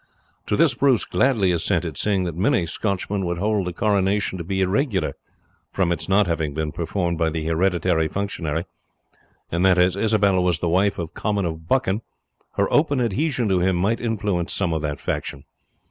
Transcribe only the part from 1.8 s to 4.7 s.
seeing that many Scotchmen would hold the coronation to be